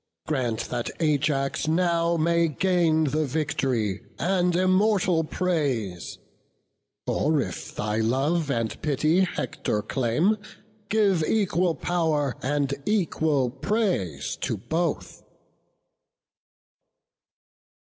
[0.25, 6.17] grant that Ajax now May gain the vict'ry, and immortal praise:
[7.05, 10.37] Or if thy love and pity Hector claim,
[10.89, 15.21] Give equal pow'r and equal praise to both."